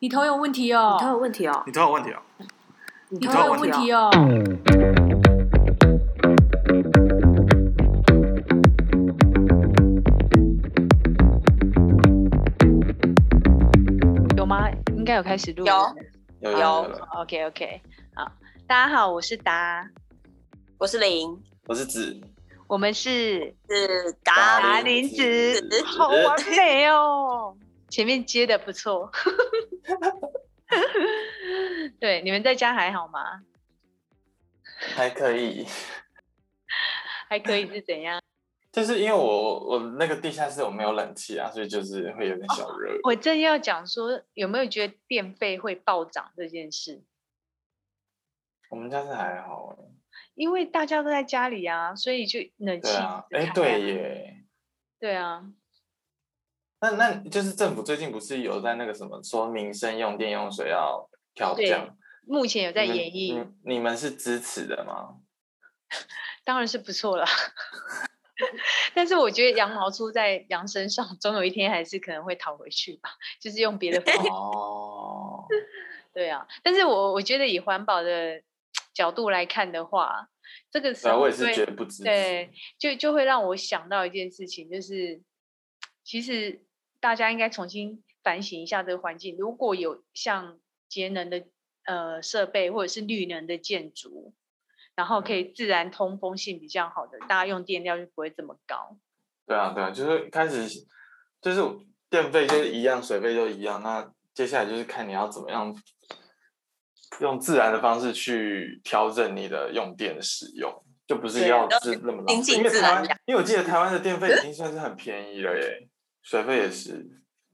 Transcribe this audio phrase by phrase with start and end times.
[0.00, 0.96] 你头有问题哦。
[1.00, 2.22] 你哦，头有问题哦，你头有问题哦。
[3.08, 4.08] 你你头有问问题哦。
[4.14, 4.18] 哦。
[14.36, 14.70] 有吗？
[14.96, 15.66] 应该有开始录。
[15.66, 15.74] 有。
[16.42, 16.60] 有有有。
[16.60, 17.82] 有，OK OK，
[18.14, 18.30] 好，
[18.68, 19.84] 大家好，我是达，
[20.78, 21.36] 我是林，
[21.66, 22.16] 我是子，
[22.68, 25.60] 我们是是达林子。
[25.60, 27.56] 子， 好完美哦，
[27.88, 29.10] 前面接的不错。
[32.00, 33.42] 对，你们在家还好吗？
[34.94, 35.66] 还可以。
[37.28, 38.22] 还可以是怎样？
[38.70, 42.98] 就是因为我我那个地下室我没有冷气啊，所以就是会有点小热。
[43.02, 47.02] 我正要讲说，有没有觉得电费会暴涨这件事？
[48.70, 49.84] 我们家是还好哎。
[50.34, 54.44] 因为大家都在家里啊，所以就冷气对啊，哎对耶。
[55.00, 55.50] 对啊，
[56.80, 61.96] 那那就是政府最近不是有在那个什么说民生用电用水要调对降？
[62.26, 65.16] 目前有在演绎，你你们是支持的吗？
[66.44, 67.26] 当然是不错了。
[68.94, 74.32] 但是我觉得羊毛出在羊身上，总有一天还是可能会讨回去吧，就是用别的方法。
[74.32, 75.44] 哦，
[76.14, 78.40] 对啊，但是我我觉得以环保的
[78.94, 80.28] 角度来看的话，
[80.70, 82.04] 这个时候我也是会觉得不支持。
[82.04, 85.20] 对，就就会让我想到一件事情，就是
[86.04, 86.62] 其实
[87.00, 89.36] 大家应该重新反省一下这个环境。
[89.38, 91.44] 如果有像节能的
[91.84, 94.34] 呃设备或者是绿能的建筑，
[94.94, 98.98] 然后可以自然通风性比较好的，大家用电量就不会这么高。
[99.46, 100.66] 对啊，对啊，就是开始
[101.40, 101.62] 就是
[102.10, 103.82] 电费就是一样，水费就一样。
[103.82, 105.74] 那接下来就是看你要怎么样
[107.20, 112.54] 用自然的方式去调整你的用电的使用，就不是要要是那么浪费。
[112.54, 115.87] 因为台湾因为我记得台湾的电费已经算是很便宜了耶，
[116.28, 117.06] 水费也是。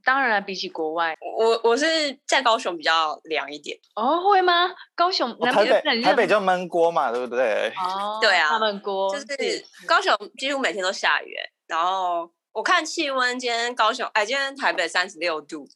[0.05, 1.87] 当然了，比起国外我我是
[2.27, 4.71] 在高雄比较凉一点，哦，会吗？
[4.95, 7.73] 高雄哦台北台北就闷锅嘛，对不对？
[7.79, 15.67] 哦， 对啊他们锅就是是高雄几乎每天都下雨欸，然后我看气温，今天高雄哎，今天台北三十六度，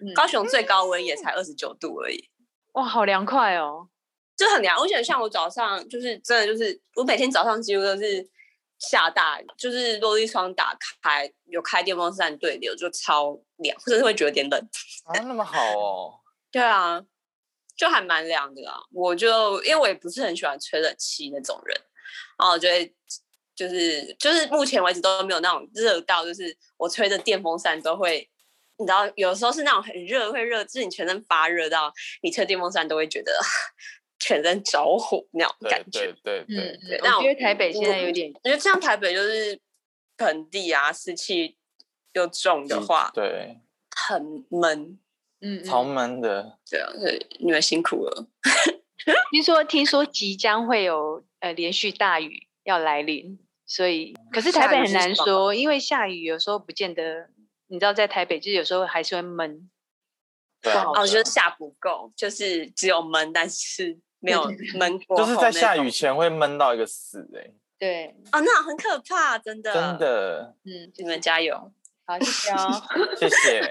[0.00, 2.30] 嗯高雄最高温也才二十九度而已。
[2.72, 3.88] 哇，好凉快哦。
[4.36, 8.26] 就很凉，而且像我早上就是真的就是我每天早上几乎都是
[8.88, 14.60] 下大雨，就是落地窗打开有开电风扇对流就超凉，或者是会觉得有点冷。
[15.04, 16.20] 啊，那么好哦。
[16.50, 17.02] 对啊，
[17.76, 18.78] 就还蛮凉的啊。
[18.92, 21.80] 我就因为我也不是很喜欢吹冷气那种人，
[22.38, 22.94] 然后我就会
[23.54, 28.28] 就是就是目前为止都没有那种热到，就是我吹着电风扇都会。
[28.76, 31.92] 你知道，有时候是那种很热，会热，就是你全身发热到
[32.24, 33.32] 你吹电风扇都会觉得
[34.24, 36.14] 全身着火那种对感觉。
[36.24, 39.60] 对对对那我觉得台北现在有点因为像台北就是
[40.16, 41.58] 盆地啊，湿气
[42.14, 43.58] 又重的话，对，
[43.90, 44.98] 很闷。
[45.40, 46.58] 嗯，嗯超闷的。
[46.70, 48.26] 对啊，对你们辛苦了。
[49.30, 57.28] 听说听说即将会有呃连续大雨要来临，所以可是台北很难说，因为下雨有时候不见得，
[57.66, 59.68] 你知道在台北就是有时候还是会闷。
[60.62, 64.44] 对啊就是下不够，就是只有闷，但是没有
[64.78, 65.36] 闷过就是。
[65.36, 69.72] 在下雨前会闷到一个死哎、对，哦，那很可怕，真的。
[69.74, 71.70] 真，的，嗯，你们加油！
[72.06, 72.82] 好，谢谢哦。
[73.16, 73.70] 谢谢。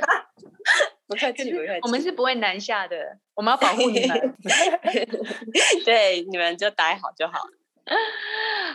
[1.08, 1.80] 不客气，不客气。
[1.84, 4.36] 我们是不会南下的，我们要保护你们。
[5.86, 7.42] 对你们就待好就好。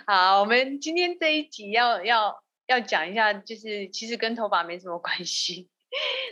[0.06, 5.68] 好，我们今天这一集要要要讲一下，就是其实跟头发没什么关系，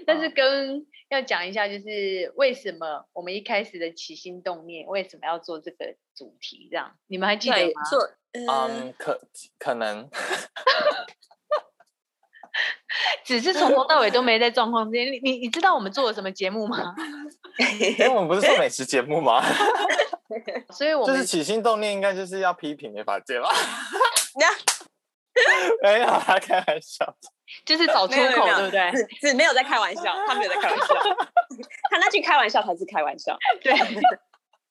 [0.06, 6.68] 但是跟要讲一下，就是为什么我们一开始的起心动念，为什么要做这个主题？
[6.70, 8.00] 这样你们还记得对吗？，做
[8.32, 9.20] 嗯，嗯，可
[9.58, 10.08] 可能
[13.24, 15.12] 只是从头到尾都没在状况之间。
[15.12, 16.94] 你你你知道我们做了什么节目吗？
[17.80, 19.42] 因为我们不是做美食节目吗？
[20.74, 23.48] 所以我们就是起心动念应该就是要批评美发界吧？
[24.38, 24.46] 那
[25.82, 27.16] 没有啊，开玩笑。
[27.64, 28.90] 就是找出口，对不对？
[28.92, 30.86] 只只没有在开玩笑，他没有在开玩笑，
[31.90, 33.36] 他那句开玩笑才是开玩笑。
[33.62, 33.74] 对。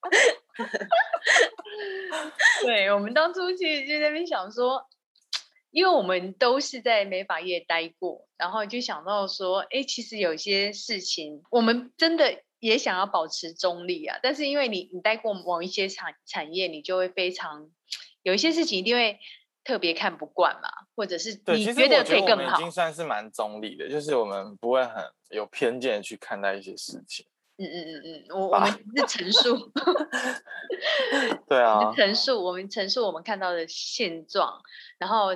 [2.63, 4.85] 对，我们当初其实就在那边想说，
[5.71, 17.71] 因为我们都是在美发业待过，然后就想到说，哎，其实有些事情我们真的也想要保持中立啊，但是因为你你待过某一些产产业，你就会非常
[18.21, 19.19] 有一些事情一定会
[19.65, 27.25] 特别看不惯嘛，或者是，你觉得可以更好已，经算是蛮中立的，就是我们不会很有偏见去看待一些事情。
[27.57, 29.71] 嗯嗯嗯嗯，我我们是陈述。
[31.47, 34.61] 对啊陈述我们陈述我们看到的现状，
[34.99, 35.35] 然后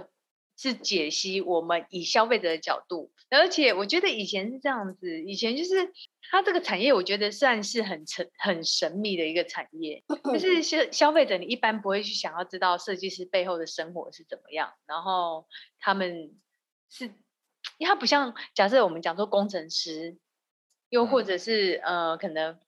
[0.55, 5.93] 是解析我们以消费者的角度，而且我觉得以前是这样子，以前就是
[6.31, 10.03] 它这个产业，我觉得算是很神很神秘的一个产业，
[10.33, 15.47] 就是消消费者你一般不会去想要知道设计师背后的生活是怎么样，然后
[15.79, 16.35] 他们
[16.89, 17.05] 是，
[17.77, 20.17] 因为它不像假设我们讲说工程师，
[20.89, 22.59] 又或者是呃可能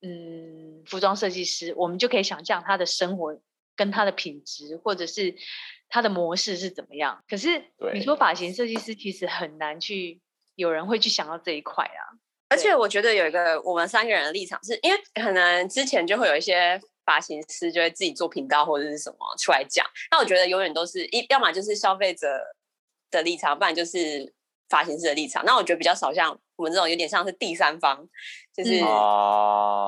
[0.00, 3.38] 嗯服装设计师，我们就可以想象他的生活
[3.74, 5.36] 跟他的品质，或者是。
[5.88, 7.22] 它的模式是怎么样？
[7.28, 7.62] 可是
[7.94, 10.20] 你说发型设计师其实很难去，
[10.56, 12.18] 有人会去想到这一块啊。
[12.48, 19.84] 而且我觉得有一个我们三个人的立场，是因为可能之前就会有一些发型师就会自己做频道或者是什么出来讲。
[20.10, 22.28] 那我觉得永远都是一，要么就是消费者
[23.10, 24.32] 的立场，不然就是
[24.68, 25.44] 发型师的立场。
[25.44, 28.06] 那我觉得比较少像我们这种有点像是第三方，
[28.54, 28.78] 就是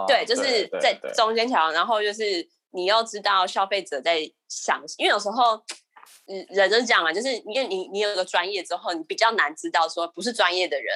[0.08, 5.62] 对，就是在中间桥，然后就是你要知道消费者在想，因为有时候。
[6.26, 10.94] 嗯，人就是讲嘛，就是因为你你有个专业之后，你比较难知道说不是专业的人，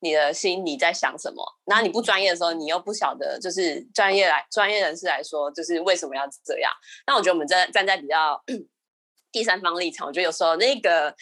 [0.00, 1.44] 你的心里在想什么。
[1.64, 6.72] 然后你不专业的时候，你又不晓得，就是专业来专业人士来说，就是为什么要这样。
[7.06, 8.42] 那我觉得我们站站在比较
[9.30, 11.14] 第三方立场，我觉得有时候那个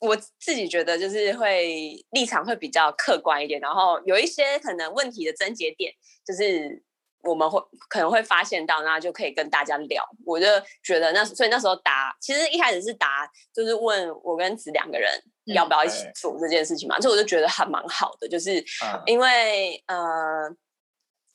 [0.00, 5.92] 我自己觉得就是会立场会比较客观一点，然后有一些可能问题的症结点，
[6.26, 6.82] 就是。
[7.24, 10.04] 我们会可能会发现到，那就可以跟大家聊。
[10.24, 10.46] 我就
[10.82, 15.10] 觉得那所以那时候答，其实一开始是答，就是问我跟子两个人
[15.46, 16.98] 要不要一起做这件事情嘛。
[16.98, 18.62] 这我就觉得还蛮好的，就是
[19.06, 20.54] 因为呃，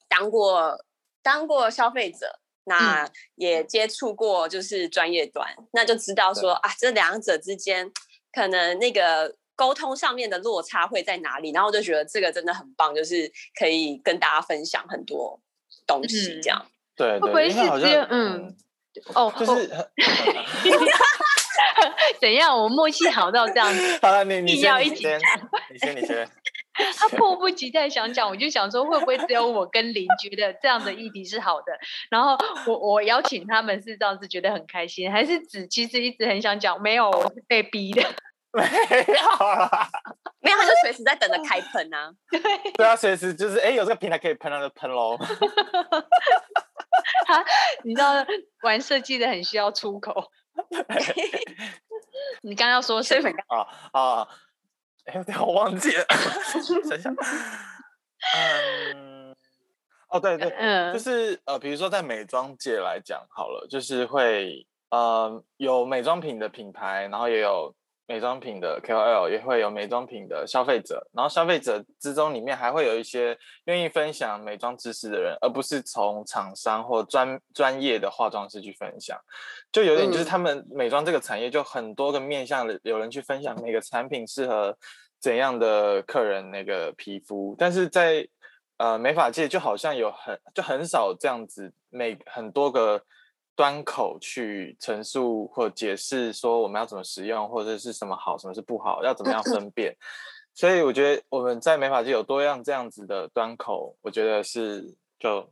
[0.07, 0.77] 当过
[1.23, 7.91] 当过消费者，那也接触过就是专业端，那就知道说啊，这两者之间
[8.31, 11.51] 可能那个沟通上面的落差会在哪里。
[11.51, 15.39] 然后我就觉得这个真的很棒，就是可以跟大家分享很多。
[15.89, 16.65] 东西这样，
[16.95, 18.55] 对对，因为好像嗯，
[19.15, 19.67] 哦，就是
[22.21, 22.55] 怎样？
[22.55, 25.19] 我默契好到这样子，好了，你你先，你先，
[25.71, 26.29] 你先，你先。
[26.95, 31.73] 他迫不及待想讲，我就想说，会不会只有我跟林觉得这样的议题是好的？
[32.09, 32.37] 然后
[32.67, 36.81] 我我邀请他们是这样子，觉得很开心，还是只其实一直很想讲？
[36.81, 38.03] 没有，我是被逼的。
[38.57, 39.87] 没有啦，
[40.39, 42.11] 没有，他就随时在等着开喷啊。
[42.31, 42.39] 对，
[42.73, 45.15] 对啊，随时就是哎，有这个平台可以喷，他就喷喽。
[47.27, 47.45] 他，
[47.83, 48.25] 你知道
[48.63, 50.31] 玩设计的很需要出口。
[52.41, 53.29] 你刚要说什么？
[53.49, 54.27] 啊啊！
[55.05, 56.03] 哎，我忘记了。
[56.89, 57.13] 等一下。
[58.35, 59.35] 嗯。
[60.07, 67.75] 哦，对对，嗯，就是呃，比如说在美妆界来讲，好了，就是会呃有美妆品的品牌，然后也有。
[68.09, 79.15] 美妆品的 KOL 也会有美妆品的消费者，然后消费者之中里面还会有一些愿意分享美妆知识的人，而不是从厂商或专专业的化妆师去分享，
[79.71, 84.75] 就有点就是他们美妆这个产业就很多个面向的有人去分享每个产品适合
[85.19, 88.27] 怎样的客人那个皮肤，但是在
[88.77, 93.03] 呃美发界就好像有很就很少这样子每很多个。
[93.59, 99.93] 端口去陈述或解释说我们要怎么使用，或者是什么好，什么是不好，要怎么样分辨。
[100.55, 105.51] 所以我觉得我们在美发界有多样这样子的端口，我觉得是就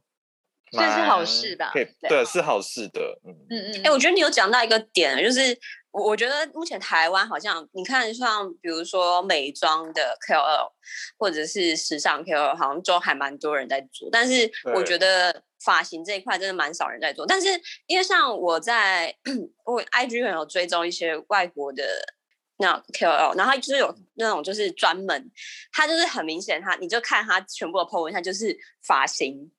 [0.72, 1.70] 这是好事吧？
[2.08, 3.20] 对，是好事的。
[3.26, 3.82] 嗯嗯嗯。
[3.84, 5.60] 哎，我觉得你有讲到一个点，就是
[5.98, 10.72] 我我觉得目前台湾好像你看像比如说美妆的 KOL
[11.18, 15.44] 或者是时尚 KOL，好像都还蛮多人在做，但是我觉得。
[15.66, 17.48] 发型这一块真的蛮少人在做，但是
[17.88, 19.14] 因为像我在
[19.66, 21.84] 我 IG 很有追踪一些外国的
[22.58, 25.32] 那 KOL，然后他就是有那种就是专门，
[25.72, 28.56] 他就是很明显，他你就看他全部的 po 文，他就是
[28.86, 29.52] 发型，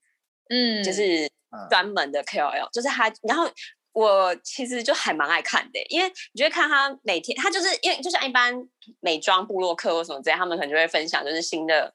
[0.50, 1.28] 嗯，就是
[1.68, 3.50] 专门的 KOL，就是他，然后
[3.92, 8.54] 我其实就还蛮爱看的，因为你就会看他每天，他就是因为就像一般
[9.00, 11.92] 美妆部落客或什么之类，他们可能就会分享就是新的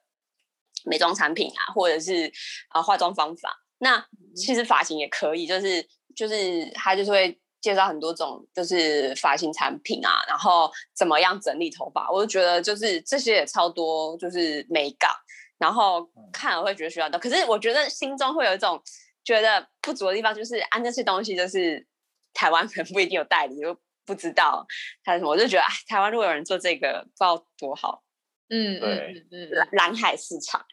[0.86, 2.32] 美妆产品啊，或者是
[2.70, 3.50] 啊化妆方法。
[3.80, 5.86] 那其实发型也可以，就是
[6.16, 15.10] 就是他就是会介绍很多种，就是发型产品啊，然后怎么样整理头发，我就觉得就是这些也超多，就是美感，
[15.58, 17.18] 然后看了会觉得需要的。
[17.20, 18.82] 可是我觉得心中会有一种
[19.24, 21.86] 觉得不足的地方，就是啊那些东西就是
[22.34, 24.66] 台湾可能不一定有代理，就不知道
[25.04, 28.04] 它什么，我就觉得台湾如果有人做这个，不知道多好。
[28.50, 30.66] 嗯，对，嗯，蓝海市场，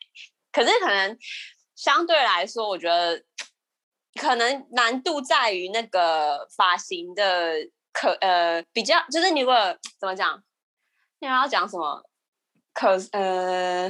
[0.52, 1.18] 可是可能。
[1.76, 3.24] 相对来说，我觉得
[4.20, 7.54] 可能难度在于那个发型的
[7.90, 9.56] 可呃比较，就是你如果
[9.98, 10.44] 怎么讲，
[11.20, 12.04] 你要讲什么？
[12.74, 13.88] 可呃，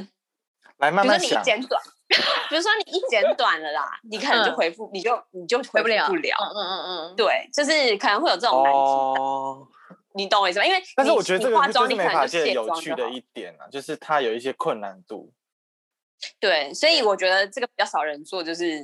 [0.77, 1.83] 来慢慢比如说你剪短，
[2.49, 6.35] 比如说你一剪短了啦， 你可能就回复，你就你就回不了，不了。
[6.39, 9.71] 嗯嗯嗯，对，就是可能会有这种难题。
[10.13, 10.65] 你懂我意思吗？
[10.65, 15.31] 因为但是我觉得这个你化妆，你可能就发界有卸妆就好趣的一点啊，就是它有一些困难度。
[16.39, 18.81] 对，所以我觉得这个比较少人做，就是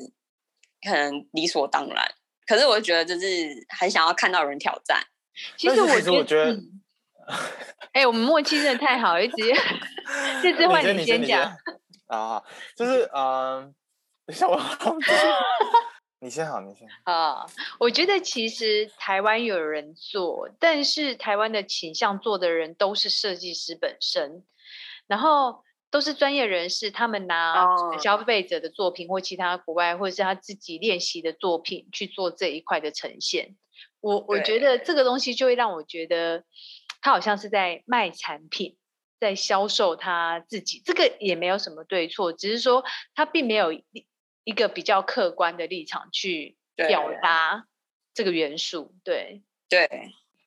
[0.82, 2.12] 可能理所当然。
[2.48, 3.28] 可是我就觉得就是
[3.78, 5.02] 很想要看到有人挑战。
[5.58, 6.82] 其实我其实我觉得嗯
[7.92, 9.54] 哎、我们默契真的太好，一直接
[10.42, 11.52] 这次换你先讲。
[12.08, 12.44] 啊，
[12.76, 13.74] 就是嗯，
[14.26, 15.06] 等一下我忘记
[16.20, 16.88] 你先好，你先。
[17.04, 17.46] 啊，
[17.80, 24.44] 我觉得其实台湾有人做，但是台湾的倾向做的人都是设计师本身，
[25.06, 33.56] 然后都是专业人士，他们拿哦消费者的作品或其他国外或者是他自己练习的作品去做这一块的呈现。
[34.02, 36.44] 我我觉得这个东西就会让我觉得
[37.00, 38.76] 他好像是在卖产品。
[39.20, 42.84] 在销售他自己，这个也没有什么对错，只是说
[43.16, 43.84] 他并没有一
[44.44, 47.66] 一个比较客观的立场去表达
[48.14, 48.96] 这个元素。
[49.04, 49.90] 对，对，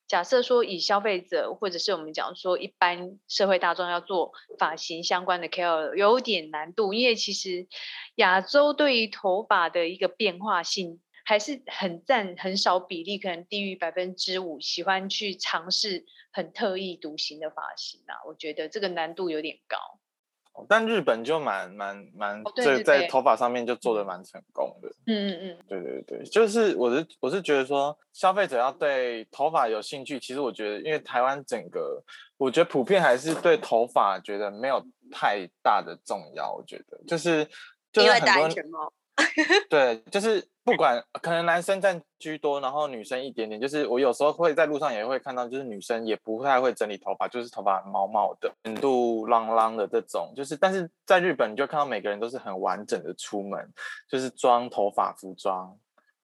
[0.07, 7.67] 假设说以消费者或者是我们讲说一般社会大众要做发型相关的 care 有点难度，因为其实
[8.15, 19.77] 亚洲对于头发的一个变化性还是很占很少比例，可能低于百分之五，喜欢去尝试很特异独行的发型啊，我觉得这个难度有点高。
[20.67, 24.89] 但日本就蛮蛮蛮哦，对这对对在头发上面就做的蛮成功的。
[25.07, 32.03] 嗯嗯嗯，对对对，就是我是我是觉得说，消费者要对头发有兴趣，其实我觉得，因为台湾整个，
[32.35, 36.51] 我觉得普遍还是对头发觉得没有太大的重要。
[36.53, 37.47] 我觉得就是
[37.93, 38.93] 就因为戴是很多人安全帽。
[39.69, 43.59] 对，就是不管可能男生占居多，然后女生一点点。
[43.59, 50.33] 就是我有时候会在路上也会看到，就是女生也不太会整理头发，就是头发毛毛的、卷度啷啷的这种。
[50.35, 53.67] 就是但是在日本，你就看到每个人都是很完整的出门，
[54.09, 55.75] 就是装头发、服装、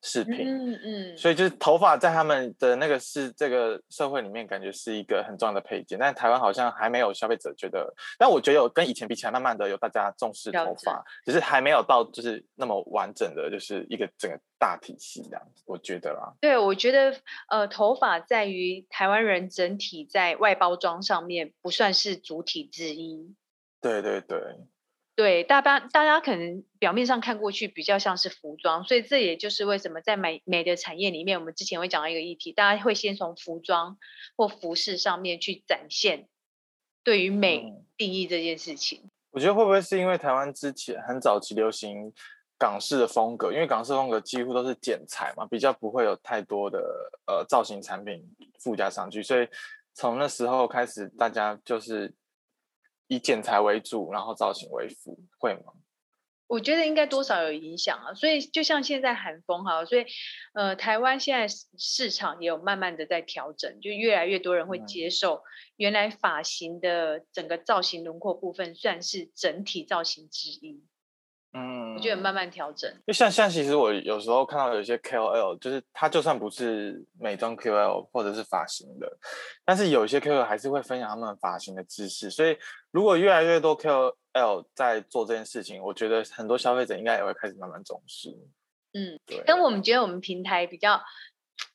[0.07, 0.47] 饰品。
[0.47, 5.99] 嗯嗯，所以就是头发在他们的那个是这个社会里面，感觉是一个很重要的配件。
[5.99, 15.63] 但台湾好像还没有消费者觉得，但我觉得有跟以前比起来，慢慢的有大家重视头发，只是还没有到就是那么完整的，就是一个整个大体系这样子。
[15.65, 17.13] 我觉得啦，对，我觉得
[17.49, 23.35] 呃，头发在于台湾人整体在外包装上面不算是主体之一。
[23.81, 24.39] 对对对，
[25.17, 33.97] 对，大家大家可能表面上看过去比较像是服装，所以这也就是为什么在美美的产业里面，我们之前会讲到一个议题，大家会先从服装
[34.35, 36.27] 或服饰上面去展现
[37.03, 39.09] 对于美嗯定义这件事情。
[39.31, 42.13] 我觉得会不会是因为台湾之前很早期流行
[42.59, 48.23] 港式的风格，因为港式风格几乎都是剪裁嘛，比较不会有太多的呃造型产品
[48.59, 49.47] 附加上去，所以
[49.95, 52.13] 从那时候开始，大家就是
[53.07, 55.73] 以剪裁为主，然后造型为辅，会吗？
[56.47, 60.05] 我觉得应该多少有影响啊，所以就像现在韩风哈，所以
[60.53, 65.43] 呃，台湾现在市市场也有慢慢的在调整，就越来越多人会嗯接受
[65.75, 70.85] 原来发型的整个造型轮廓部分算是整体造型之一，
[71.53, 72.91] 嗯，我觉得慢慢调整。
[73.07, 79.17] 就像像其实我有时候看到有一些 KOL，就是他就算不是美妆 KOL 或者是发型的，
[79.65, 82.29] 但是有一些 KOL 还是会分享他们发型的知识。
[82.29, 82.57] 所以
[82.91, 88.29] 如果越来越多 KOL 在做这件事情，我觉得很多消费者应该也会开始慢慢重视。
[88.93, 91.01] 嗯，对，但我们觉得我们平台比较，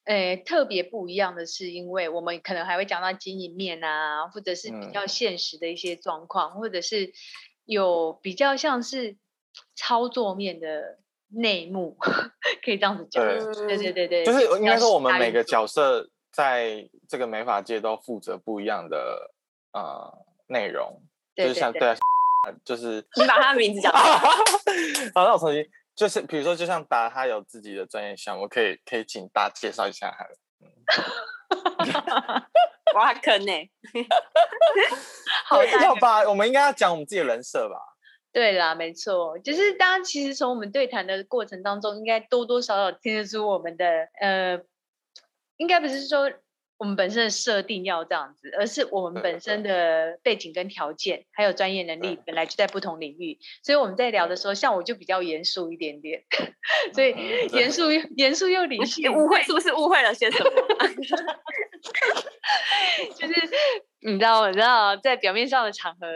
[0.05, 7.13] 呃，特别不一样的是，因为我们可能还会讲到经营面啊，或者是比嗯较现实的一些状况，或者是
[7.65, 9.17] 有比较像是
[9.75, 11.97] 操作面的内幕，
[12.65, 13.25] 可以这样子讲。
[13.25, 19.31] 对对对对对，就是应该说我们每个角色在这个美发界都负责不一样的
[19.73, 20.13] 呃
[20.49, 21.03] 内容，
[21.35, 21.97] 对就是像对对啊，
[22.65, 24.05] 就是你把他的名字讲出来
[25.15, 30.37] 好，那我重新，就是比如说，就像达他有自己的专业项目，可以可以请达介绍一下他的。
[32.95, 33.53] 挖坑呢、
[35.47, 36.29] 好要吧？
[36.29, 37.77] 我们应该要讲我们自己的人设吧？
[38.33, 44.61] 对啦，没错，就是大家其实从我们对谈的过程当中，应该多多少少听得出我们的呃，
[45.59, 46.33] 应该不是说
[46.79, 49.63] 我们本身的设定要这样子，而是我们本身。
[49.63, 56.25] 的背景跟条件，还有专业能力本来就在不同领域，所以我们在聊的时候，像我就比较严肃一点点，
[56.93, 57.15] 所以
[57.53, 60.51] 严肃又严肃又理性，误会是不是误会了些什么？
[63.15, 63.35] 就是
[64.05, 66.07] 你知道，你知道，在表面上的场合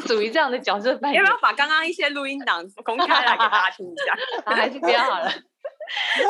[0.00, 4.12] 属于这样的角色扮演要不，要 把刚刚一些录音档公开来给大家听一下？
[4.50, 5.30] 啊，还是不要好了。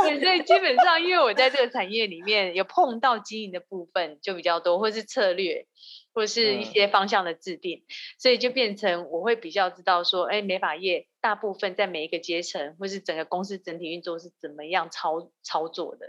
[0.05, 5.67] 对，所以基本上，因为我在这个产业里面有碰到经营的部分就比较多，或是策略，
[6.13, 7.85] 或是一嗯些方向的制定，
[8.19, 16.07] 所以就变成我会比较知道说，哎，美发业大部分在每一个阶层，或是整个公司整体运作是怎么样操操作的。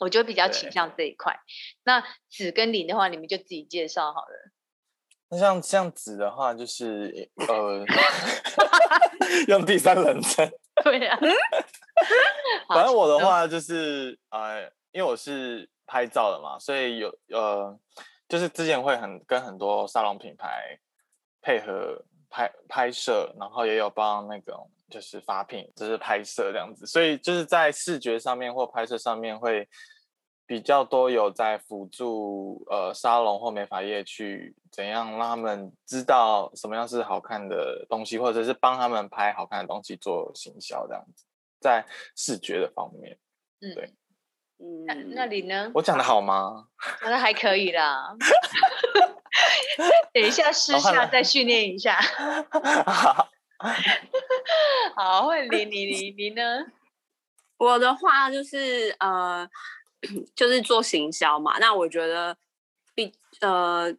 [0.00, 1.38] 我就比较倾向这一块。
[1.84, 4.50] 那子跟林的话，你们就自己介绍好了。
[5.28, 7.86] 那像像子的话，就是呃，
[9.46, 10.50] 用第三人称。
[10.82, 11.18] 对啊，
[12.66, 17.78] 反正我的话就是呃，因为我是拍照的嘛，所以有呃，
[18.26, 20.78] 就是之前会很跟很多沙龙品牌
[21.42, 29.68] 配合拍拍摄，然后也有帮那种就是发品，就是拍摄这样子，所以就是在视觉上面或拍摄上面会
[30.46, 41.24] 比较多有在辅助呃沙龙或美发业去怎样让他们知道什么样是好看的东西，或者是帮他们拍好看的东西做行销这样子，
[41.60, 43.16] 在视觉的方面，
[43.60, 43.94] 嗯，对
[44.58, 45.70] 嗯，那那你呢？
[45.72, 46.66] 我讲的好吗？
[47.02, 48.14] 那还可以啦。
[50.12, 51.96] 等一下私下再训练一下。
[54.96, 56.66] 好，会你你你你呢？
[57.58, 59.48] 我的话就是呃，
[60.34, 61.58] 就是做行销嘛。
[61.58, 62.36] 那我觉得
[62.94, 63.94] 比呃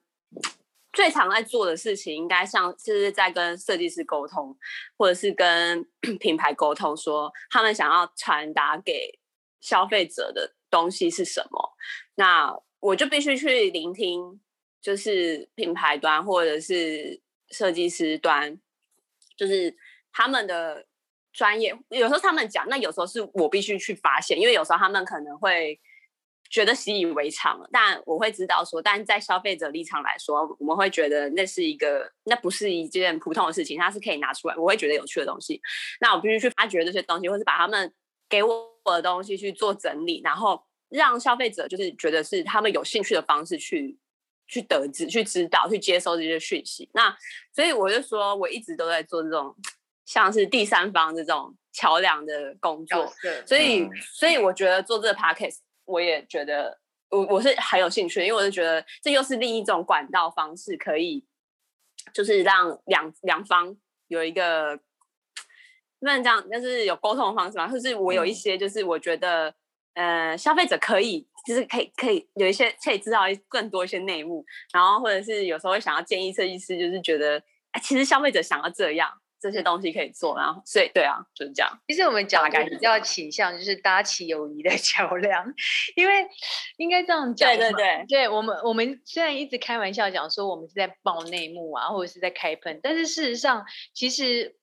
[0.92, 4.58] 最常在做的事情，应该像是在跟设计师沟通，
[4.98, 5.86] 或者是跟
[6.20, 9.20] 品牌沟通，说他们想要传达给
[9.60, 11.78] 消费者的东西是什么。
[12.16, 14.42] 那我就必须去聆听，
[14.82, 18.60] 就是品牌端或者是设计师端，
[19.38, 19.76] 就是
[20.12, 20.86] 他们的
[21.34, 21.78] 专业。
[21.90, 25.80] 有时候他们讲，那有时候是我必须去发现，因为有时候他们可能会
[26.50, 35.62] 觉得习以为常，但我会知道说，但在消费者立场来说，我们会觉得那是一个，那不是一件普通的事情，它是可以拿出来，我会觉得有趣的东西。
[36.02, 37.94] 那我必须去发掘这些东西，或是把他们
[38.28, 43.98] 给我的东西去做整理，然后让消费者就是觉得是他们有兴趣的方式去
[44.52, 46.90] 去得知、去知道、去接收这些讯息。
[46.94, 47.16] 那
[47.54, 49.56] 所以我就说，我一直都在做这种
[50.06, 53.08] 像是第三方这种桥梁的工作。
[53.08, 56.78] 色所以，嗯所以我觉得做这个 podcast，我也觉得
[57.10, 61.26] 我我是很有兴趣，因为我就觉得这又是另一种管道方式，可以
[62.14, 63.74] 就是让两两方
[64.10, 64.78] 有一个
[66.02, 67.72] 不能这样，但是有沟通的方式嘛。
[67.72, 69.54] 就是我有一嗯些，就是我觉得、
[69.94, 79.12] 呃，消费者可以就是可以可以有一些可以知道一更多一些内幕，然后或者是有时候会想要建议设计师，就是觉得哎，其实消费者想要这样。
[79.42, 81.80] 这些东西可以做，然后所以对啊，就是这样。
[81.88, 85.44] 其实我们讲大概是比较倾向就是搭起友谊的 桥梁，
[85.96, 86.14] 因为
[86.78, 87.58] 应该这样讲嘛。
[87.58, 94.56] 对对对，对我们，我们虽然一直开玩笑讲说我们是在爆内幕啊，或者是在开喷，但是事实上，其实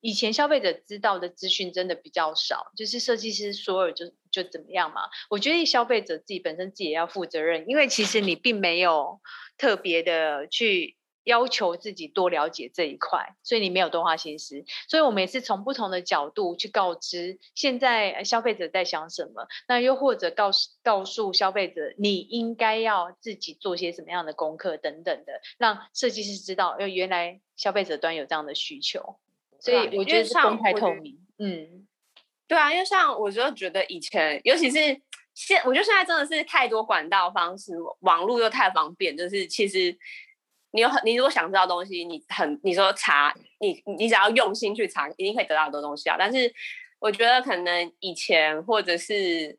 [0.00, 5.02] 以前消费者知道的资讯真的比较少，就是设计师说了就就怎么样嘛。
[5.28, 9.20] 我觉得消费者自己本身自己也要负责任，因为其实你并没有
[9.56, 10.96] 特别的去。
[11.24, 14.64] 要求自己多了解这一块，所以你没有多花心思。
[14.88, 29.18] 所以我们也是从不同的角度去告知现在消费者在想什么，那又或者告诉告诉消费者你应该要自己做些什么样的功课等等的，让设计师知道，呃，原来消费者端有这样的需求。
[29.60, 31.86] 所以我觉得是公开透明，嗯，
[32.48, 34.78] 对啊，因为像我就觉得以前，尤其是
[35.34, 39.96] 现，我觉得现在真的是太多管道方式，网络又太方便，就是其实
[40.72, 46.16] 你有很，你如果想知道东西，你很，你说查，你你只要用心去查，一定可以得到很多东西啊。
[46.18, 46.52] 但是
[46.98, 49.58] 我觉得可能以前或者是，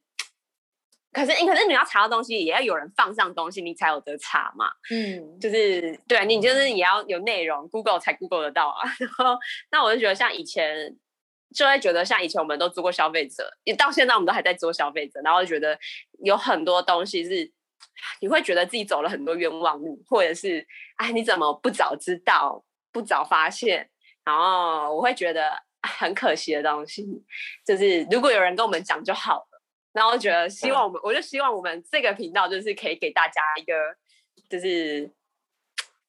[1.13, 4.71] 可是你可是你要查到东西，也要有人放上东西，你才有得查嘛。
[4.89, 8.81] 嗯，就是对啊你就是也要有内容，Google 才 Google 得到啊。
[8.97, 9.37] 然后
[9.71, 10.95] 那我就觉得像以前，
[11.53, 15.77] 就会觉得像以前我们都做过消费者，也到现在我们都还在做消费者，然后觉得
[16.23, 17.51] 有很多东西是
[18.21, 23.89] 你会觉得自己走了很多冤枉路，或者是哎你怎么不早知道，不早发现，
[24.23, 25.49] 然后我会觉得
[25.81, 27.05] 哎很可惜的东西，
[27.67, 29.50] 就是如果有人跟我们讲就好了。
[29.93, 33.73] 然后我觉得希望我们，我就希望我们这个频道就是可以给大家一个，
[34.49, 35.11] 就是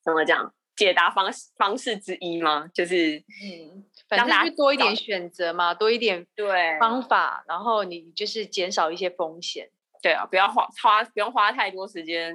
[0.05, 2.68] 怎么讲解答方式方式之一吗？
[2.73, 9.68] 就是嗯，反正就多一点找选择嘛，多一点对方法，然后你就是减少一些风险。
[10.01, 12.35] 对啊，不要花花不用花太多时间，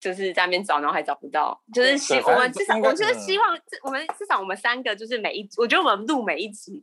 [0.00, 1.62] 就是在那边找，然后还找不到。
[1.72, 6.82] 就是希我们至少我就是嗯希望，我们至少我们三个就是每一，我觉得我们录每一集，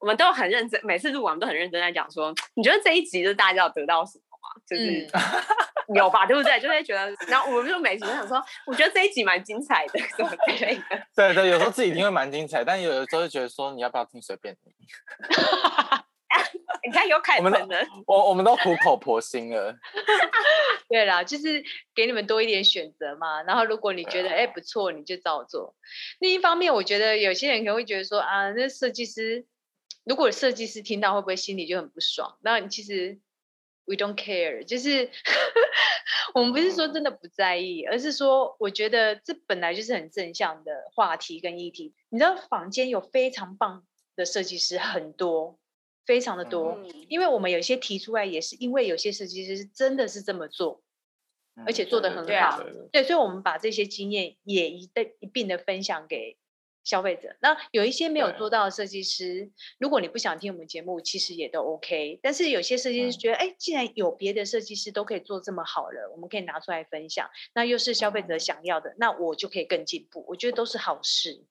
[0.00, 4.48] 我们都很认真，每次录完都很认真在讲说，你觉得这一集就是大家要得到什么吗？
[4.66, 5.06] 就是、
[5.94, 6.58] 有吧， 对不对？
[6.58, 10.82] 就会觉得，然后我们就每集都想说，我觉得这一集蛮精彩的，什么之类的。
[11.14, 14.72] 对对，有时候自己听会蛮精彩，但有的时候就觉得说你要不要听随便你。
[16.82, 19.76] 你看有凯我们喷了，我我们都苦口婆心了，
[20.88, 21.62] 对啦，就是
[21.94, 23.42] 给你们多一点选择嘛。
[23.42, 25.74] 然后如果你觉得哎、不错，你就照做。
[26.20, 29.44] 另一方面，我觉得有些人可能会觉得说啊，那设计师
[30.04, 32.38] 如果设计师听到会不会心里就很不爽？
[32.42, 33.18] 那其实
[33.84, 35.10] we don't care，就是
[36.34, 41.94] 我们不是说真的不在意，而是说我觉得这本来就是很正向的话题跟议题。
[42.08, 43.84] 你知道坊间有非常棒
[44.16, 45.58] 的设计师很多，
[46.06, 50.82] 非常的多，嗯因为我们有些提出来也是因为有些设计师是真的是这么做，
[51.66, 56.36] 而且做的很好对，所以我们把这些经验也一的一并的分享给
[56.84, 57.34] 消费者。
[57.40, 62.18] 那有一些没有做到的设计师，如果你不想听我们节目，其实也都 OK。
[62.22, 70.24] 但是有些设计师嗯觉得，哎、既然有别的设计师都可以做这么好了，我们可以拿出来分享，那又是消费者嗯想要的，那我就可以更进步。
[70.28, 71.44] 我觉得都是好事。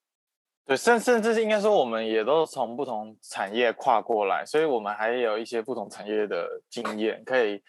[0.65, 7.59] 对，甚甚至是应该说，我们也都从不同产业跨过来，所以我们还有一些不同产业的经验，可以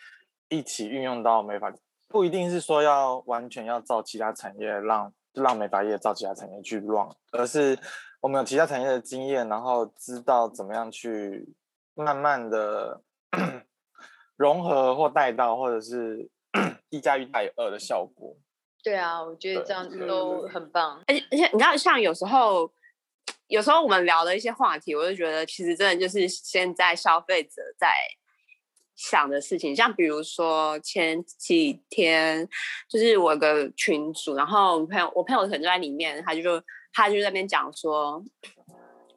[0.51, 1.73] 一起运用到美发，
[2.09, 7.79] 不一定是说要完全要照其他产业让让美发业照其他产业去 run，而是
[8.21, 11.49] 我们有其他产业的经验，然后知道怎么样去
[11.95, 13.03] 慢慢的
[14.37, 16.29] 融合或带到，或者是
[16.91, 18.37] 一加一大于二的效果。
[18.83, 21.03] 对啊，我觉得这样对对都很棒。
[21.07, 22.73] 而且而且你知道，像有时候，
[23.49, 27.95] 有时候我们聊的一些话题，我就觉得其实真的就是现在消费者在
[29.01, 29.75] 想的事情。
[29.75, 32.47] 像比如说前几天，
[32.89, 38.23] 就是我有个群主，然后我朋友我朋友可能就在里面，他就他就在那边讲说，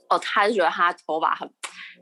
[0.10, 1.50] 哦，他就觉得他头发很。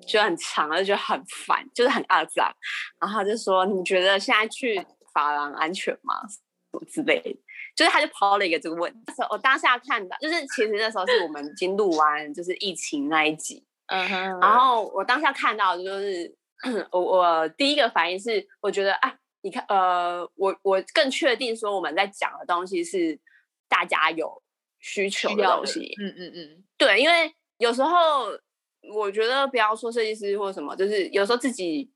[0.08, 2.52] 觉得很长，就觉得很烦，就是很肮脏。
[3.00, 6.16] 然后他就说：“你觉得现在去发廊安全吗？
[6.28, 6.40] 什
[6.72, 7.30] 么之类的。”
[7.78, 9.00] 就是他就抛了一个这个问题。
[9.30, 16.36] 我当下看到，就是其实那时候是我们已经录完就是疫情那一集，嗯哼，然后我当下看到的就是
[16.92, 23.20] 我我第一个反应是，我觉得啊，你看呃，我我更确定说我们在讲的东西是
[23.68, 24.42] 大家有
[24.80, 25.96] 需求的东西。
[26.00, 28.28] 嗯嗯嗯，对，因为有时候
[28.94, 31.92] 我觉得不要说设计师或什么，就是有时候自己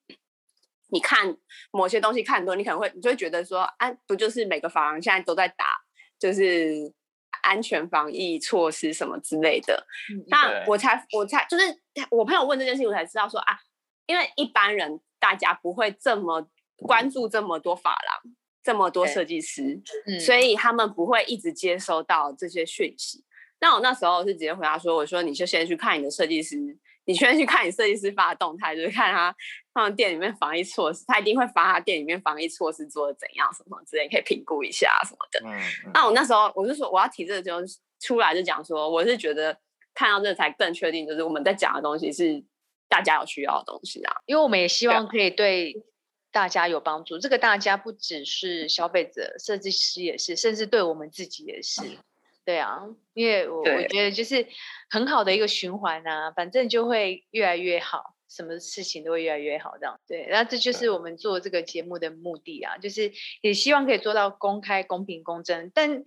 [0.89, 1.36] 你看
[1.71, 5.65] 某些东西看多，你可能会你就会觉得说，啊，不就是每个房现在都在打，
[6.19, 6.93] 就是
[7.41, 9.86] 安全防疫措施什么之类的。
[10.28, 11.63] 那我才我才就是
[12.12, 13.58] 我朋友问这件事情，我才知道说啊，
[14.08, 23.24] 因为一般人大家不会这么关注这么多发廊，这么多对设计师，嗯所以他们不会一直接收到这些讯息。
[23.60, 26.58] 那我那时候是直接回答说：“我说你就先去看你的设计师，
[27.06, 29.34] 你先去看你设计师发的动态，就是看他
[29.74, 35.39] 他们店里面防疫措施，他一定会发他店里面防疫措施做的怎样，什么之类，可以评估一下什么的。
[35.46, 37.54] 嗯，嗯那我那时候我就说我要提这个就
[38.02, 39.58] 出来就讲说，我是觉得
[39.94, 42.44] 看到这才更确定，就是我们在讲的东西是
[42.88, 44.15] 大家有需要的东西啊。
[44.26, 45.84] 因为我们也希望可以对
[46.32, 47.17] 大家有帮助。
[47.17, 51.82] 这个大家不只是消费者，设计师也是，甚至对我们自己也是。
[52.43, 52.80] 对啊，
[53.13, 54.45] 因为我我觉得就是
[54.91, 60.28] 很好的一个循环啊，反正就会越来越好，什么事情都会越来越好，这样对。
[60.30, 66.04] 那这就是我们做这个节目的目的啊，就是也希望可以做到公开、公平、公正，但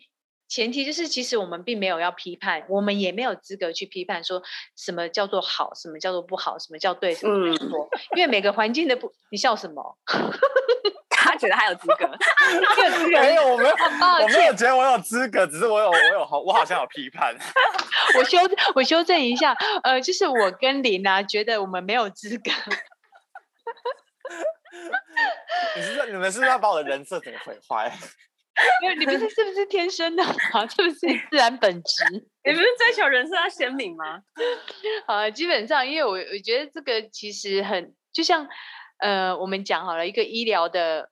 [0.48, 4.42] 前提就是，其实我们并没有要批判，我们也没有资格去批判说
[4.76, 9.98] 什么叫做好，什么叫做不好，什么叫对，什么叫嗯错，因为每个环境的不，你笑什么？
[11.10, 12.06] 他觉得他有资格，
[12.78, 13.74] 没有资格没有，我没有，
[14.22, 17.36] 我没有觉得我有资格，只是我有，我有好，我好像有批判。
[18.16, 18.38] 我修
[18.74, 22.50] 我修正一下，呃，就是我跟林啊，觉得我们没有资格。
[25.76, 27.92] 你是你们是不是要把我的人设整个毁坏？
[28.82, 30.66] 因为你不是是不是天生的吗？
[30.68, 30.96] 是不是
[31.30, 32.04] 自然本质？
[32.44, 34.22] 你不是追求人设要鲜明吗？
[35.06, 38.48] 啊，基本上，因为我我觉得这个其实很，就像
[38.98, 41.10] 呃，我们讲好了一个医疗的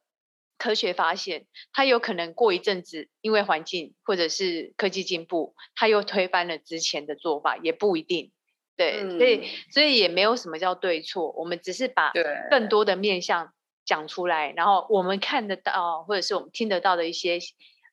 [0.59, 8.33] 科学发现，它有可能过一阵子，因为环境或者是科技进步，它又推翻了之前的做法，也不一定。
[8.77, 12.13] 对，所以嗯所以也没有什么叫对错，我们只是把
[12.51, 13.53] 更多的面向
[13.87, 17.39] 讲出来，然后我们看得到或者是我们听得到的一些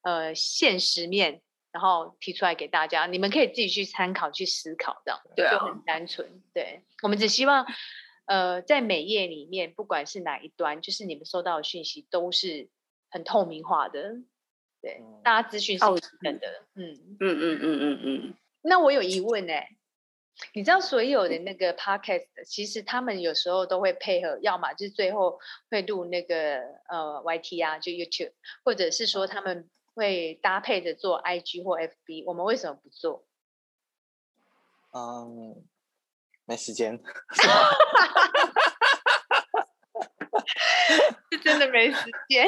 [0.01, 6.41] 呃现实面，然后提出来给大家，你们可以自己去参考、去思考，这样对啊就很单纯。
[6.53, 7.65] 对我们只希望
[8.25, 12.69] 呃在美业里面，不管是哪一端，就是你们收到的讯息都是
[13.09, 14.15] 很透明化的，
[14.81, 17.17] 对，嗯大家资讯是哦平等的，嗯。
[17.19, 19.69] 嗯嗯嗯嗯嗯，那我有疑问哎、
[20.53, 33.25] 你知道所有的那个 podcast，其实他们有时候都会配合，要么就是最后会录那个呃 YT 啊，就 YouTube，或者是说他们会搭配着做 IG 或 FB，我们为什么不做？
[34.93, 35.63] 嗯，
[36.45, 36.99] 没时间。
[41.31, 42.47] 是真的没时间。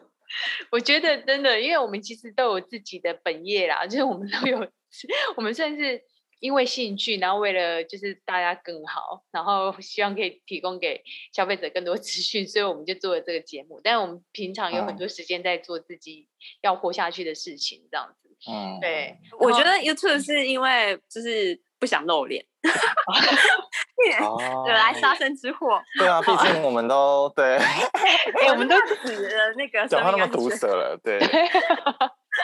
[0.70, 4.66] 我觉得真的，因为我们其实都有自己的本业啦，就是我们都有，
[5.36, 6.02] 我们算是
[6.40, 13.80] 因为兴趣，然后为了就是大家更好，然后 希望可以提供给消费者更多资讯，所以我们就做了这个节目。
[13.82, 14.98] 但是我们平常有很嗯。
[14.98, 16.28] 多时间在做自己
[16.62, 18.30] 要活下去的事情，这样子。
[18.46, 22.44] 嗯，对，我觉得 YouTube 是因为就是不想露脸
[24.22, 27.56] 哦惹来杀身之祸，对啊，毕竟我们都对。
[27.56, 31.18] 哎、我们都死了那个讲话那么毒舌了，对，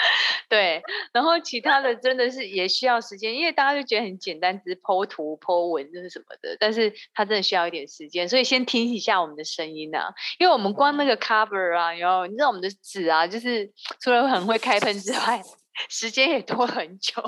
[0.48, 0.82] 对，
[1.12, 15.42] 然后其他的真的是也需要时间，因为大家就觉得很简单，只是剖图、剖文就是什么的，但是它真的需要一点时间，所以先听一下我们的声音啊，因为我们光那个 cover 啊，然后你知道我们的纸啊，就是除了很会开喷之外，
[15.88, 17.22] 时间也拖很久。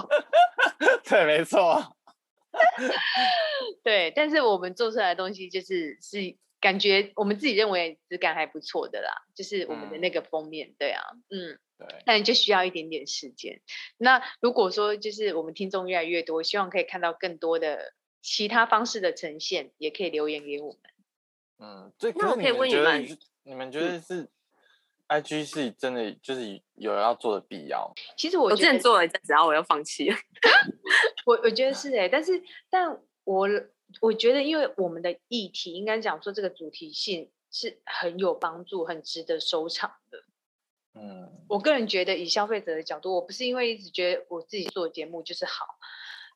[1.09, 1.97] 对，没错，
[3.85, 11.59] 对，但是我们做出来的东西就是是感觉我们自己认为质感还不错的啦，就是我们的嗯那个封面，对啊，嗯。
[11.79, 13.61] 对，但就需要一点点时间。
[13.99, 20.81] 那如果说就是我们听众越来越多，希望可以看到更多的其他方式的呈现，也可以留言给我们。
[21.59, 24.29] 嗯，最那我可以可是你们觉得问你们是你们觉得是
[25.09, 27.93] IG 是真的就是有要做的必要？
[28.17, 30.17] 其实我我之前做了一阵子，然后我又放弃了。
[31.27, 33.49] 我我觉得是哎、但是但我
[34.01, 40.19] 我觉得，因为我们的议题应该讲说这个主题性是很有帮助、很值得收藏的。
[40.95, 45.67] 嗯，我个人觉得，以消费者的角度，我不是因为一直觉得我自己做的节目就是好，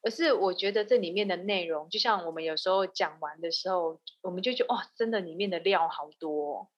[0.03, 6.69] 而是我觉得这里面的内容，就像我们有时候讲完的时候，我们就觉得哇，真的里面的料好多哦、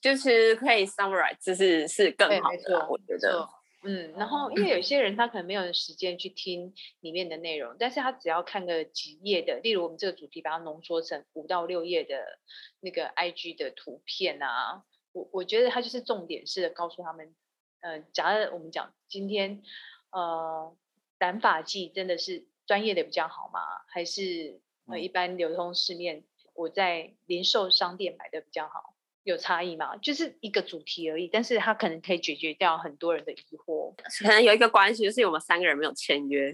[0.00, 3.48] 就是可以 summarize，就是是更好的我觉得。
[3.84, 12.38] 嗯，然后因为有些人他可能没有时间去听里面的内容，但是他只要看个几页的，例如我们这个主题把它浓缩成五到六页的
[12.80, 17.34] 那个 IG 的图片啊，我我觉得他就是重点式的告诉他们，
[17.80, 19.62] 呃，假如我们讲今天
[20.10, 20.76] 呃
[21.18, 23.60] 染发剂真的是专业的比较好吗？
[23.88, 26.22] 还是呃嗯一般流通市面
[26.54, 28.91] 我在零售商店买的比较好？
[29.24, 29.96] 有差异嘛？
[29.98, 33.94] 就是一个主题而已，但是它可能可以解决掉很多人的疑惑。
[34.22, 36.50] 可能有一个关系，就是我们三个人没有签约，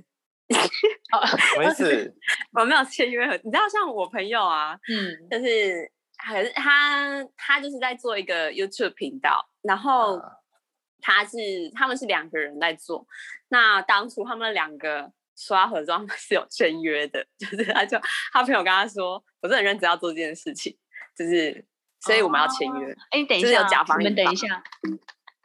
[0.48, 2.14] 什么意思？
[2.52, 10.33] 我没有签约你知道，像我朋友啊，嗯，就是还是他他就是在做一个 YouTube 频道，然后啊
[11.00, 11.37] 他是
[11.74, 13.07] 他们是两个人在做。
[13.48, 17.98] 那当初他们两个刷合装是有签约的，就是他就
[18.33, 20.76] 他朋友跟他说，我是很认真要做这件事情，
[21.16, 21.64] 就是
[22.00, 24.62] 所以我们要签约，哎，你等一下哦，你们甲方乙方等一下，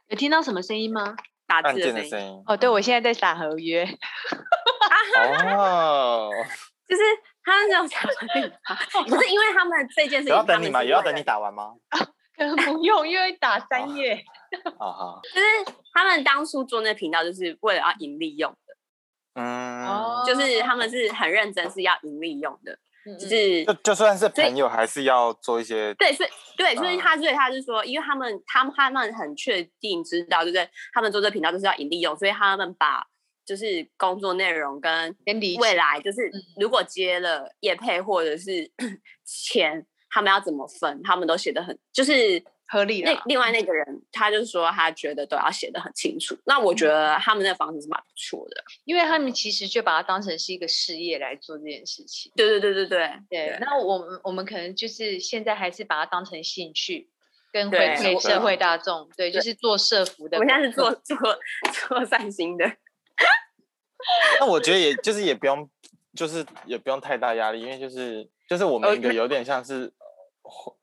[0.08, 1.16] 有听到什么声音吗？
[1.46, 1.94] 打字的声音。
[1.94, 2.42] 键的声音。
[2.46, 3.84] 哦，对，我现在在打合约。
[5.56, 6.30] 哦，
[6.88, 7.02] 就是
[7.44, 8.10] 他们这种甲方
[8.42, 8.52] 乙
[8.92, 10.82] 方， 不是因为他们这件事情，有要等你吗？
[10.82, 11.72] 有要等你打完吗？
[12.36, 14.24] 可能不用，因为打三页。
[14.78, 18.76] 啊哈，就是他们当初做那个频道，就是为了要盈利用的，
[19.34, 22.78] 嗯，哦就是他们是很认真，是要盈利用的，
[23.18, 33.04] 就是就就算是朋友，还是要做一些对，所以对，所以嗯他所以他是说，因为他们他们他们很确定知道，就是他们做这频道就是要盈利用，所以他们把
[33.44, 35.14] 就是工作内容跟
[35.58, 38.70] 未来就是嗯如果接了业配或者是
[39.24, 42.42] 钱，他们要怎么分，他们都写的很就是。
[42.66, 43.12] 合理啦。
[43.12, 46.36] 那另外那个人，他就是说他觉得都要写的很清楚。
[46.44, 48.64] 那我觉得他们那房子是蛮不错的。
[48.84, 52.32] 因为他们其实就把它当成是一个事业来做这件事情。
[52.34, 57.08] 对对对对对对，那我们我们可能就是现在还是把它当成兴趣，
[57.52, 59.08] 跟回馈社会大众。
[59.16, 60.38] 对，就是做社服的。
[60.38, 61.16] 我现在是做做
[61.72, 62.64] 做善心的。
[64.40, 65.68] 那我觉得也就是也不用，
[66.14, 69.92] 就是也不用太大压力，因为就是就是我们一个有点像是，
[70.42, 70.76] 呃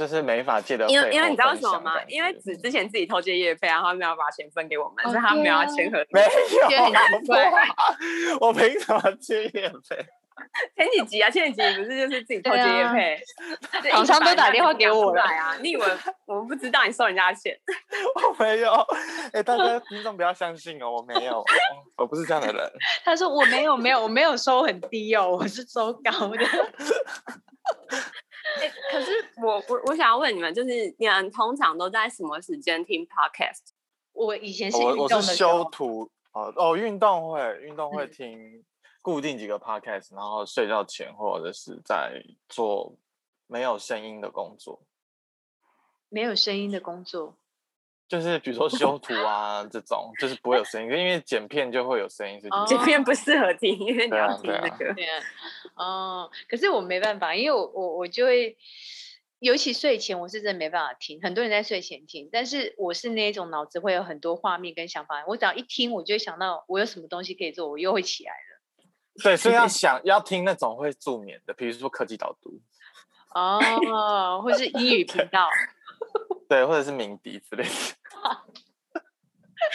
[0.00, 1.92] 就是没法借的因为因为你知道为什么吗？
[2.08, 6.76] 因为觉只之前自己偷借业费，然后没有把钱分给我们，哦所以他没有签合没约。
[6.78, 10.02] 有， 我凭什么借业费？
[10.74, 13.20] 前几集啊，前几集不是就是自己偷接对啊业配，
[13.84, 15.54] 就厂商都打电话给我了出来啊！
[15.60, 15.86] 你以为
[16.24, 17.54] 我们不知道你收人家的钱？
[18.14, 18.72] 我没有，
[19.34, 21.44] 哎、大家听众不要相信哦，我没有，
[21.98, 22.72] 我不是这样的人。
[23.04, 26.38] 他说我没有没有我没有收很低哦，我是收高的。
[28.60, 33.70] 欸可是我我我想要问你们，就是你们通常都在什么时间听 podcast？
[34.12, 38.64] 我以前是我是修，图哦哦，运动会运动会嗯听
[39.02, 42.94] 固定几个 podcast，然后睡觉前或者是在做
[43.46, 44.82] 没有声音的工作，
[46.08, 47.36] 没有声音的工作。
[48.08, 54.92] 就是比如说修图啊这种，就是不会有声音，因为剪片就会有声音，是哦这边不适合听，因为你要听对啊那个。
[54.94, 55.22] 对啊，
[55.74, 58.56] 哦，可是我没办法，因为我我我就会，
[59.38, 68.86] 尤其睡前我是真的没办法听，很多人在睡前听，但是我是那种脑子会有很多画面跟想法，我只要一听，我就会想到我有什么东西可以做，我又会起来了。
[69.22, 72.60] 对，所以要 想要听那种会助眠的，比如说科技导读，
[73.34, 75.48] 哦，或是英语频道，
[76.48, 77.70] 对，或者是鸣笛之类的。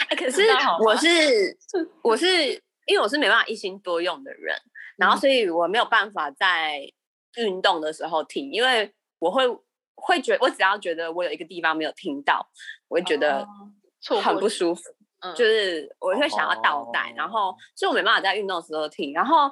[0.10, 0.41] 哎 可是
[0.84, 1.58] 我是
[2.01, 2.53] 我是
[2.88, 4.55] 因为我是没办法一心多用的人，
[4.97, 6.81] 然后嗯所以我没有办法在
[7.38, 9.43] 运动的时候听，因为我会
[9.95, 12.47] 会觉我只要觉得我有一个地方没有听到，
[12.88, 13.47] 我会觉得
[14.23, 14.81] 很不舒服。
[15.21, 19.49] 嗯就是我会想要倒带，然后哦所以我没办法在运动的时候听，然后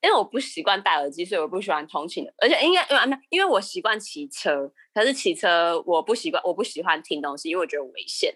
[0.00, 8.34] 因为我不习惯戴耳机，所以我不喜欢通勤的，而且应该因为因为我习惯骑车，可是骑车我不习惯，我不喜欢听东西，因为我觉得危险。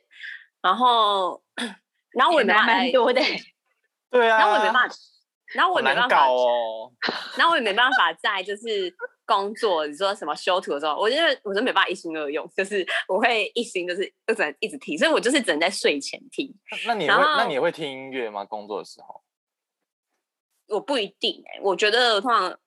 [0.60, 1.42] 然后，
[2.14, 3.20] 然后我也没办法在，蛮多的，
[4.08, 4.94] 对啊，然后我也没办法，
[5.54, 6.92] 然后我也没办法搞，哦。
[7.36, 8.94] 然后我也没办法在就是
[9.26, 16.52] 工作，你说什么修图的时候，我觉得我真没办法一心二用，就是我会一心就是就只能一直听，所以我就是只能在睡前听。
[16.86, 18.44] 那你会那你会听音乐吗？
[18.44, 19.22] 工作的时候？
[20.68, 22.58] 我不一定哎、我觉得通常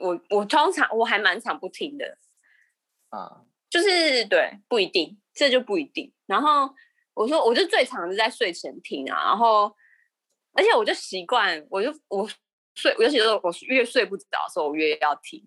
[0.00, 2.18] 我我通常我还蛮常不听的，
[3.08, 6.12] 啊，就是对不一定，这就不一定。
[6.26, 6.72] 然后
[7.14, 9.74] 我说，我就最常是在睡前听啊，然后
[10.54, 12.28] 而且我就习惯，我就我
[12.74, 15.42] 睡，尤其是我越睡不着的时候，我越要听。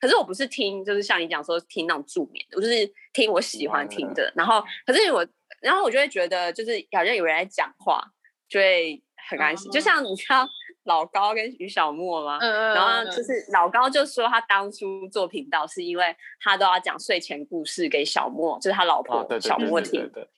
[0.00, 4.32] 可是我不是听，就是像你讲说听那种助眠的，我就是听我喜欢听的。
[4.34, 5.24] 然后，可是我，
[5.60, 8.02] 然后我就会觉得，就是好像有人在讲话，
[8.48, 9.70] 就会很安心。
[9.70, 10.44] 就像你知道
[10.82, 12.38] 老高跟于小莫吗？
[12.40, 20.00] 嗯嗯，然后嗯就是老高就说他当初做频道是因为他都要讲睡前故事给小莫，就是他老哦，婆对对对小莫听。
[20.00, 20.28] 对对对，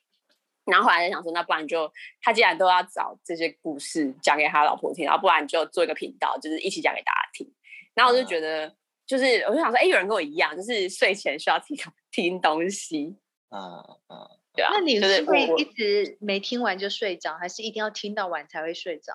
[0.66, 1.90] 然后后来就想说，那不然就
[2.22, 7.52] 他既然都要找这些故事讲给他老婆听，然后不然就做一个频道，就是一起讲给大家听。
[7.94, 8.74] 然后我就觉得，
[9.06, 11.76] 就是我就想说，哎，有人跟我一样，就是睡前需要听
[12.10, 13.16] 听东西，
[13.50, 13.60] 嗯
[14.08, 14.70] 嗯，对啊。
[14.72, 19.12] 那你是会一直没听完就睡着，还是一定要听到完才会睡着？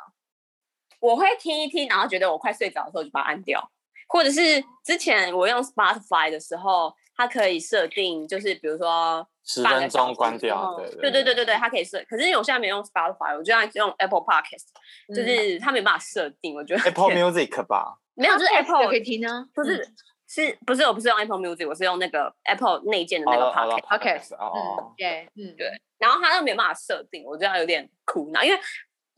[1.00, 3.72] 我会听一听，然后觉得我快睡着的时候就把它按掉，
[4.08, 12.02] 或者是之前我用 Spotify 的时候，它可以设定，就是比如说十分钟关掉，后对对对对对对，它可以设。
[12.08, 14.68] 可是因为我现在没用 Spotify，我就要用 Apple Podcast，
[15.14, 15.28] 就嗯。
[15.28, 19.86] 是它没办法设定，我觉得 Apple Music 吧，没有，就是 Podcast 也 Apple 可以听啊，不是
[20.30, 28.58] 是不是我不是用 Apple Music，我是用那个 Apple 内建的那个好了好了 Podcast，Podcast，哦哦，对，嗯，对然后它又没办法设定，我觉得有点苦恼，因为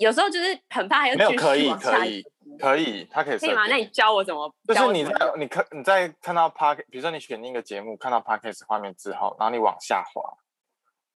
[0.02, 2.24] 有时候就是很怕它又继续没有可以可以
[2.60, 3.68] 可以，他可以可以吗？
[3.68, 3.86] 那你。
[3.88, 4.54] 教我怎么？
[4.68, 5.06] 就是你
[5.38, 10.22] 你可你在看到 Park，比如说你选定一个节目，看到 Podcast 画面之后，然后你往下滑，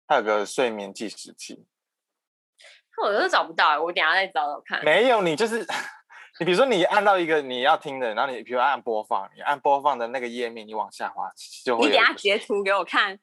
[0.08, 1.65] 它有个睡眠计时器。
[3.02, 4.84] 我都找不到欸，我等下再找找看。
[4.86, 5.60] 没有，你就是
[6.39, 11.32] 你，比如说你按到一个你要听的，然后你比如按播放，你按播放的那个页面，你往下滑
[11.65, 13.19] 就会你等下截图给我看，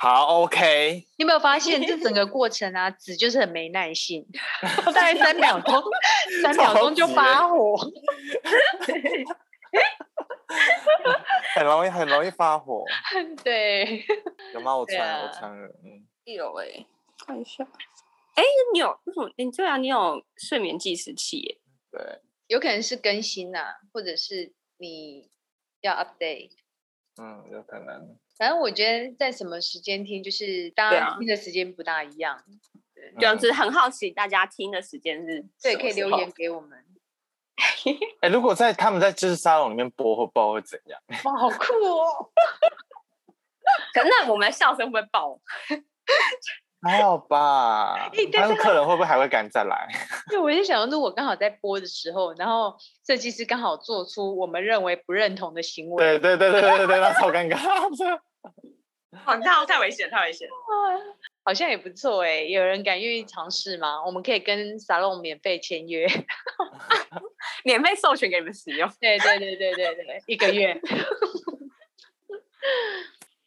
[0.00, 4.24] 好，OK，你有没有发现这整个过程啊，子就是很没耐性，
[4.86, 5.82] 大概三秒钟，
[6.42, 7.76] 三秒钟就发火。
[11.54, 12.84] 很容易很容易发火，
[13.42, 14.04] 对，
[14.54, 14.76] 有吗？
[14.76, 16.86] 我对穿了，我啊穿了，嗯，有哎、
[17.26, 17.64] 看一下。
[18.34, 19.28] 哎，你有为什么？
[19.36, 21.58] 你对啊，你有睡眠计时器耶？
[21.90, 25.28] 对，有可能是更新呐、或者是你
[25.80, 26.52] 要 update。
[27.20, 32.42] 嗯，有可能，反正我觉得在什么时间听，就是当对啊然听的时间不大一样。
[32.94, 36.30] 对啊，嗯只是很好奇大家听的时间是对，可以留言。
[36.32, 36.84] 给我们。
[38.22, 41.00] 哎，如果在他们在就是沙龙里面播，会不知道会怎样？
[41.24, 42.30] 哇，好酷哦！
[43.92, 45.40] 可是那我们的笑声会不会爆？
[46.80, 49.88] 还好吧哎，但是客人会不会还会敢再来？
[50.30, 58.22] 因为我就想，如果刚好在播的时候，然后设计师刚好做出我们认为不认同的行为，对对对对对对对，那超尴尬的。
[59.26, 60.48] 哦，那太危险，太危险。
[61.44, 62.42] 好像也不错哎。
[62.42, 64.04] 有人敢愿意尝试吗？
[64.04, 66.06] 我们可以跟沙龙免费签约。
[67.64, 68.88] 免费授权给你们使用。
[69.00, 70.78] 对对对对对对，一个月。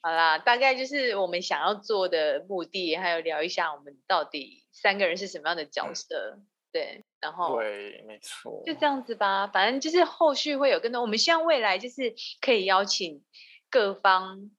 [0.02, 6.40] 好啦，大概就是我们想要做的目的，还有聊一下我们到底三个人是什么样的角色。
[6.72, 8.64] 对，然后对，没错。
[8.66, 9.46] 就这样子吧。
[9.46, 13.24] 反正就是后续会有更多，我们希望未来就是可以邀请
[13.70, 14.50] 各方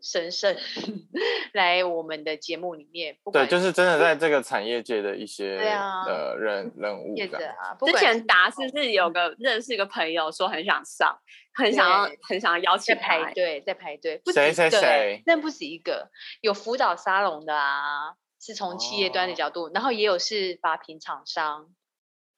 [0.00, 0.56] 神圣
[1.52, 7.16] 来我们的节目里面，不对，管就是真的在这个产业界的一些对啊呃人人物
[7.58, 11.18] 啊，之前达是是有个认识一个朋友说很想上，
[11.54, 12.94] 很想要很想要邀请。
[13.00, 16.10] 排队，在排队，不止谁一个欸谁谁那不止一个，
[16.42, 19.36] 有辅导沙龙的啊，是从企业端的哦。
[19.36, 21.72] 角度，然后也有是发品厂商，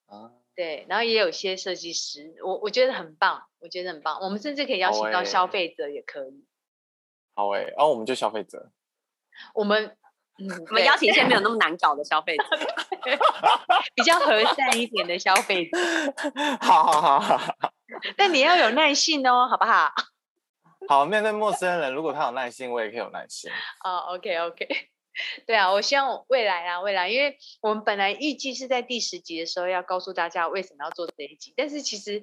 [0.06, 6.44] 啊，对，然后也有一些设计师，我我觉得很棒，我觉得很棒，我们甚至可以邀请到消欸费者也可以，
[7.34, 8.70] 好诶，然后我们就消费者。
[9.54, 9.96] 我们
[10.38, 12.44] 嗯，我们邀请一些没有那么难搞的消费者。
[13.96, 15.78] 比较和善一点的消费者，
[16.62, 17.54] 好好好好好
[18.16, 19.90] 但你要有耐性哦，好不好？
[20.88, 23.50] 好，面对陌生人，如果他有耐心，我也可以有耐心。
[23.84, 24.68] 哦，OK OK，
[25.46, 32.22] 对啊，我希望未来啊，未来，因为我们本来预计是在第十集的时候要告诉大家为什么要做这一集，但是其实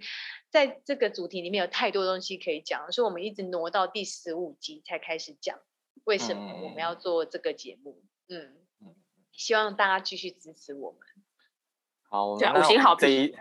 [0.50, 5.60] 在这个主题里面有太多东西可以讲，所以我们一直挪到第十五集才开始讲
[6.06, 8.04] 为什么我们要做这个节目。
[8.30, 8.58] 嗯，
[9.32, 11.00] 希望大家继续支持我们。
[12.10, 13.36] 好，五星好这一，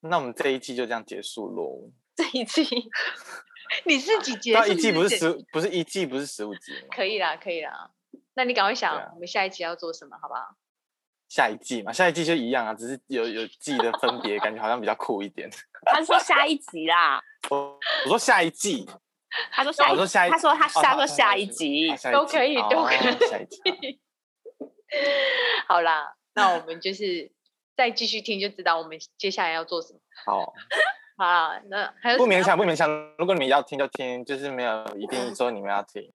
[0.00, 1.92] 那我们这一季就这样结束喽。
[2.14, 2.62] 这一季
[3.84, 6.88] 你自己结束那一季不是是十，不是一季不是十五集吗？
[6.90, 7.90] 可以啦，可以啦。
[8.34, 10.56] 那你赶快想，我们下一集要做什么，好不好？
[11.34, 15.50] 下一季嘛，下一季就一样啊，只是有有季的分别，感觉好像比较酷一点。
[15.84, 17.20] 他说下一集啦，
[17.50, 18.88] 我我说下一季，
[19.50, 24.00] 他说下一，我说下一他说他下说下一集都可以都哦可以下一季。
[25.66, 27.32] 好啦，那我们就是
[27.76, 29.98] 再继续听就知道我们接下来要做什么。
[30.24, 30.54] 好，
[31.18, 32.88] 好啦，那还有不勉强，不勉强。
[33.18, 36.12] 如果你们要听就听，就是没有一定说你们要听。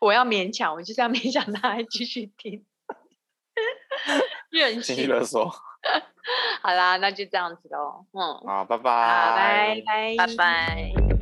[0.00, 2.64] 我要勉强，我就是要勉强大家继续听。
[4.50, 5.08] 任性。
[5.08, 5.50] 勒索。
[6.62, 8.04] 好啦，那就这样子喽。
[8.12, 8.84] 嗯，好，拜，拜。
[8.84, 11.13] 拜拜，拜拜。